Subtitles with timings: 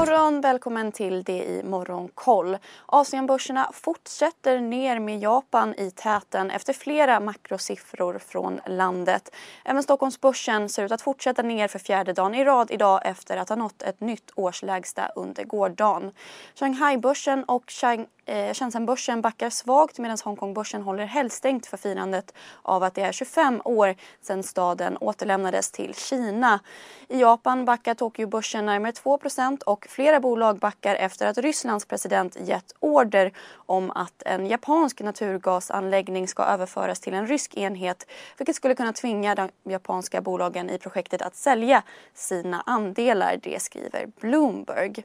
[0.00, 2.56] morgon, välkommen till det i Morgonkoll.
[2.86, 9.34] Asienbörserna fortsätter ner med Japan i täten efter flera makrosiffror från landet.
[9.64, 13.48] Även Stockholmsbörsen ser ut att fortsätta ner för fjärde dagen i rad idag efter att
[13.48, 16.12] ha nått ett nytt årslägsta under gårdagen.
[16.54, 22.94] Shanghai-börsen och Shang Eh, Shenzhenbörsen backar svagt medan Hongkongbörsen håller helgstängt för firandet av att
[22.94, 26.60] det är 25 år sedan staden återlämnades till Kina.
[27.08, 32.74] I Japan backar Tokyobörsen närmare 2% och flera bolag backar efter att Rysslands president gett
[32.80, 38.06] order om att en japansk naturgasanläggning ska överföras till en rysk enhet
[38.38, 41.82] vilket skulle kunna tvinga de japanska bolagen i projektet att sälja
[42.14, 45.04] sina andelar, det skriver Bloomberg.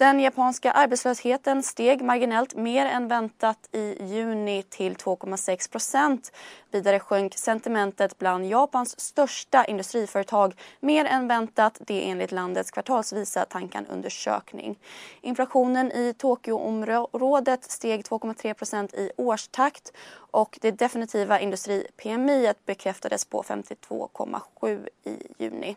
[0.00, 6.32] Den japanska arbetslösheten steg marginellt mer än väntat i juni till 2,6 procent.
[6.70, 14.78] Vidare sjönk sentimentet bland Japans största industriföretag mer än väntat, det enligt landets kvartalsvisa Tankan-undersökning.
[15.20, 24.88] Inflationen i Tokyoområdet steg 2,3 procent i årstakt och det definitiva industri-PMI bekräftades på 52,7
[25.04, 25.76] i juni.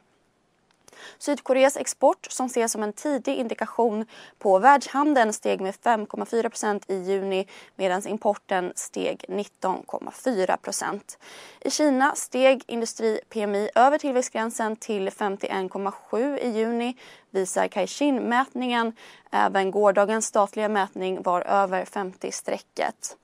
[1.17, 4.05] Sydkoreas export, som ses som en tidig indikation
[4.39, 11.17] på världshandeln, steg med 5,4% i juni medan importen steg 19,4%
[11.61, 16.97] I Kina steg industri-PMI över tillväxtgränsen till 51,7 i juni
[17.31, 18.93] visar Caixin-mätningen.
[19.31, 23.15] Även gårdagens statliga mätning var över 50-strecket.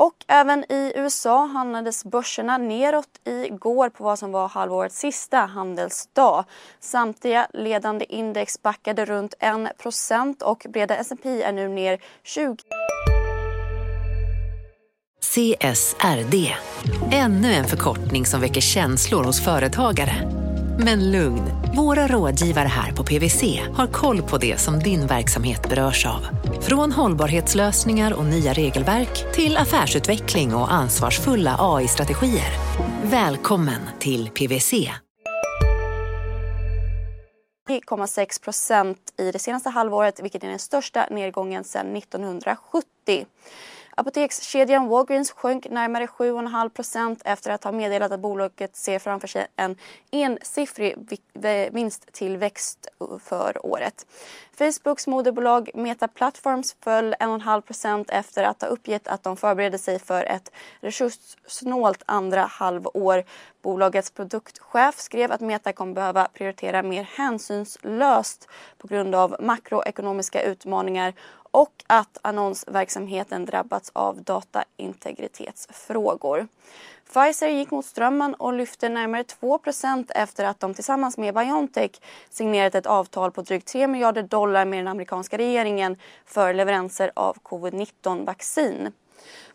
[0.00, 6.44] Och även i USA handlades börserna neråt igår på vad som var halvårets sista handelsdag.
[6.80, 12.56] Samtliga ledande index backade runt 1% och breda S&P är nu ner 20
[15.20, 16.54] CSRD,
[17.12, 20.39] ännu en förkortning som väcker känslor hos företagare.
[20.84, 21.42] Men lugn,
[21.76, 23.42] våra rådgivare här på PWC
[23.74, 26.26] har koll på det som din verksamhet berörs av.
[26.60, 32.52] Från hållbarhetslösningar och nya regelverk till affärsutveckling och ansvarsfulla AI-strategier.
[33.02, 34.72] Välkommen till PWC.
[37.68, 43.26] 3,6 procent i det senaste halvåret vilket är den största nedgången sedan 1970.
[44.00, 49.76] Apotekskedjan Walgreens sjönk närmare 7,5% efter att ha meddelat att bolaget ser framför sig en
[50.10, 51.20] ensiffrig
[51.72, 52.88] vinsttillväxt
[53.20, 54.06] för året.
[54.52, 60.24] Facebooks moderbolag Meta Platforms föll 1,5% efter att ha uppgett att de förbereder sig för
[60.24, 63.24] ett resurssnålt andra halvår.
[63.62, 71.14] Bolagets produktchef skrev att Meta kommer behöva prioritera mer hänsynslöst på grund av makroekonomiska utmaningar
[71.50, 76.48] och att annonsverksamheten drabbats av dataintegritetsfrågor.
[77.12, 81.90] Pfizer gick mot strömmen och lyfte närmare 2% efter att de tillsammans med Biontech
[82.30, 87.36] signerat ett avtal på drygt 3 miljarder dollar med den amerikanska regeringen för leveranser av
[87.42, 88.92] covid-19-vaccin.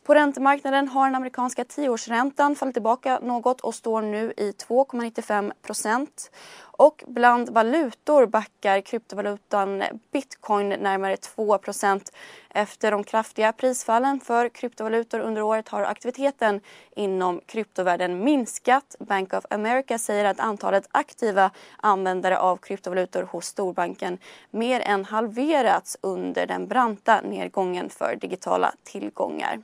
[0.06, 6.32] På räntemarknaden har den amerikanska tioårsräntan fallit tillbaka något och står nu i 2,95 procent.
[6.62, 12.12] Och bland valutor backar kryptovalutan bitcoin närmare 2%
[12.50, 16.62] Efter de kraftiga prisfallen för kryptovalutor under året har aktiviteten
[16.96, 18.96] inom kryptovärlden minskat.
[19.00, 24.18] Bank of America säger att antalet aktiva användare av kryptovalutor hos storbanken
[24.52, 29.62] mer än halverats under den branta nedgången för digitala tillgångar.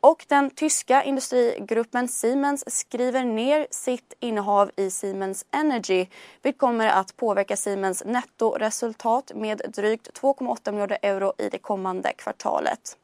[0.00, 6.06] Och den tyska industrigruppen Siemens skriver ner sitt innehav i Siemens Energy
[6.42, 12.96] vilket kommer att påverka Siemens nettoresultat med drygt 2,8 miljarder euro i det kommande kvartalet.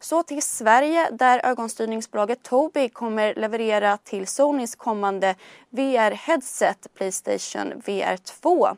[0.00, 5.34] Så till Sverige där ögonstyrningsbolaget Tobii kommer leverera till Sonys kommande
[5.70, 8.68] VR-headset Playstation VR 2.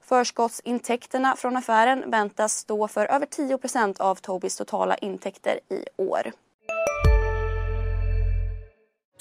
[0.00, 6.32] Förskottsintäkterna från affären väntas stå för över 10% av Tobiis totala intäkter i år.